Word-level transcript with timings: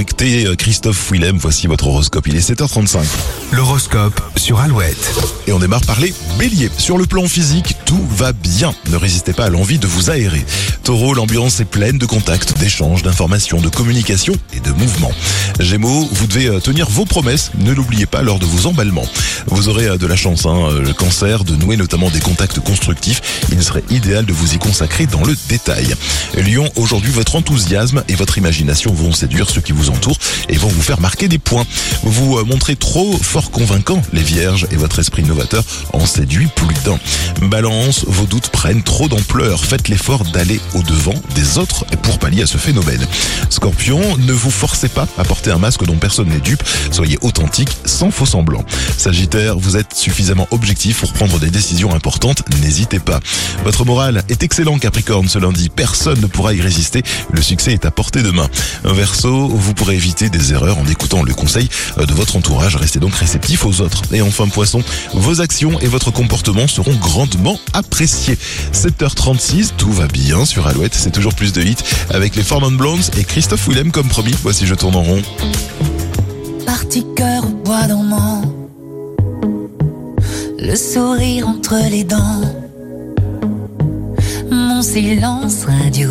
euh, 0.00 0.54
Christophe 0.54 1.10
Willem. 1.10 1.38
Voici 1.38 1.66
votre 1.66 1.86
horoscope. 1.86 2.26
Il 2.26 2.36
est 2.36 2.50
7h35. 2.50 3.04
L'horoscope 3.52 4.20
sur 4.36 4.60
Alouette. 4.60 5.37
Et 5.48 5.52
on 5.52 5.58
démarre 5.58 5.80
par 5.80 5.98
les 5.98 6.12
béliers. 6.38 6.70
Sur 6.76 6.98
le 6.98 7.06
plan 7.06 7.26
physique, 7.26 7.74
tout 7.86 8.06
va 8.10 8.34
bien. 8.34 8.74
Ne 8.90 8.96
résistez 8.96 9.32
pas 9.32 9.46
à 9.46 9.48
l'envie 9.48 9.78
de 9.78 9.86
vous 9.86 10.10
aérer. 10.10 10.44
Taureau, 10.84 11.14
l'ambiance 11.14 11.58
est 11.60 11.64
pleine 11.64 11.96
de 11.96 12.04
contacts, 12.04 12.58
d'échanges, 12.58 13.02
d'informations, 13.02 13.58
de 13.58 13.70
communication 13.70 14.34
et 14.52 14.60
de 14.60 14.70
mouvements. 14.72 15.12
Gémeaux, 15.58 16.06
vous 16.12 16.26
devez 16.26 16.48
euh, 16.48 16.60
tenir 16.60 16.90
vos 16.90 17.06
promesses. 17.06 17.50
Ne 17.60 17.72
l'oubliez 17.72 18.04
pas 18.04 18.20
lors 18.20 18.38
de 18.38 18.44
vos 18.44 18.66
emballements. 18.68 19.06
Vous 19.46 19.70
aurez 19.70 19.86
euh, 19.86 19.96
de 19.96 20.06
la 20.06 20.16
chance, 20.16 20.44
hein, 20.44 20.68
euh, 20.68 20.82
le 20.82 20.92
cancer, 20.92 21.44
de 21.44 21.56
nouer 21.56 21.78
notamment 21.78 22.10
des 22.10 22.20
contacts 22.20 22.60
constructifs. 22.60 23.22
Il 23.50 23.62
serait 23.62 23.84
idéal 23.88 24.26
de 24.26 24.34
vous 24.34 24.54
y 24.54 24.58
consacrer 24.58 25.06
dans 25.06 25.24
le 25.24 25.34
détail. 25.48 25.94
Lion, 26.36 26.68
aujourd'hui, 26.76 27.10
votre 27.10 27.36
enthousiasme 27.36 28.04
et 28.08 28.14
votre 28.14 28.36
imagination 28.36 28.92
vont 28.92 29.12
séduire 29.12 29.48
ceux 29.48 29.62
qui 29.62 29.72
vous 29.72 29.88
entourent 29.88 30.18
et 30.48 30.56
vont 30.56 30.68
vous 30.68 30.82
faire 30.82 31.00
marquer 31.00 31.28
des 31.28 31.38
points. 31.38 31.64
Vous 32.02 32.36
euh, 32.38 32.44
montrez 32.44 32.76
trop 32.76 33.16
fort 33.16 33.50
convaincant, 33.50 34.02
les 34.12 34.22
vierges, 34.22 34.66
et 34.70 34.76
votre 34.76 34.98
esprit 34.98 35.22
en 35.92 36.04
séduit 36.06 36.48
plus 36.54 36.74
d'un. 36.84 36.98
Balance, 37.48 38.04
vos 38.06 38.26
doutes 38.26 38.48
prennent 38.48 38.82
trop 38.82 39.08
d'ampleur. 39.08 39.64
Faites 39.64 39.88
l'effort 39.88 40.24
d'aller 40.24 40.60
au-devant 40.74 41.14
des 41.34 41.58
autres 41.58 41.84
pour 42.02 42.18
pallier 42.18 42.42
à 42.42 42.46
ce 42.46 42.58
phénomène. 42.58 43.06
Scorpion, 43.50 44.00
ne 44.18 44.32
vous 44.32 44.50
forcez 44.50 44.88
pas 44.88 45.06
à 45.16 45.24
porter 45.24 45.50
un 45.50 45.58
masque 45.58 45.84
dont 45.84 45.96
personne 45.96 46.28
n'est 46.28 46.40
dupe. 46.40 46.62
Soyez 46.90 47.18
authentique, 47.22 47.70
sans 47.84 48.10
faux 48.10 48.26
semblant. 48.26 48.64
Sagittaire, 48.96 49.58
vous 49.58 49.76
êtes 49.76 49.94
suffisamment 49.94 50.48
objectif 50.50 51.00
pour 51.00 51.12
prendre 51.12 51.38
des 51.38 51.50
décisions 51.50 51.94
importantes. 51.94 52.42
N'hésitez 52.60 52.98
pas. 52.98 53.20
Votre 53.64 53.84
morale 53.84 54.22
est 54.28 54.42
excellent, 54.42 54.78
Capricorne, 54.78 55.28
ce 55.28 55.38
lundi. 55.38 55.68
Personne 55.68 56.20
ne 56.20 56.26
pourra 56.26 56.54
y 56.54 56.60
résister. 56.60 57.02
Le 57.32 57.42
succès 57.42 57.72
est 57.72 57.84
à 57.84 57.90
portée 57.90 58.22
de 58.22 58.30
main. 58.30 58.48
Verseau, 58.84 59.48
vous 59.48 59.74
pourrez 59.74 59.94
éviter 59.94 60.30
des 60.30 60.52
erreurs 60.52 60.78
en 60.78 60.86
écoutant 60.86 61.22
le 61.22 61.34
conseil 61.34 61.68
de 61.96 62.12
votre 62.12 62.36
entourage. 62.36 62.76
Restez 62.76 62.98
donc 62.98 63.14
réceptif 63.14 63.64
aux 63.64 63.80
autres. 63.80 64.02
Et 64.12 64.22
enfin, 64.22 64.48
Poisson, 64.48 64.82
vos 65.28 65.42
actions 65.42 65.78
et 65.80 65.86
votre 65.86 66.10
comportement 66.10 66.66
seront 66.66 66.94
grandement 66.94 67.60
appréciés. 67.74 68.38
7h36, 68.72 69.72
tout 69.76 69.92
va 69.92 70.06
bien 70.06 70.46
sur 70.46 70.66
Alouette. 70.66 70.94
C'est 70.94 71.10
toujours 71.10 71.34
plus 71.34 71.52
de 71.52 71.60
hits 71.60 71.76
avec 72.08 72.34
les 72.34 72.42
Four 72.42 72.62
Blondes 72.70 73.02
et 73.18 73.24
Christophe 73.24 73.68
Willem 73.68 73.92
comme 73.92 74.08
promis. 74.08 74.34
Voici 74.42 74.66
Je 74.66 74.74
tourne 74.74 74.96
en 74.96 75.02
rond. 75.02 75.22
Parti 76.64 77.04
cœur 77.14 77.44
au 77.44 77.62
bois 77.62 77.86
le 80.58 80.74
sourire 80.74 81.46
entre 81.46 81.76
les 81.90 82.04
dents, 82.04 82.40
mon 84.50 84.80
silence 84.80 85.66
radio. 85.66 86.08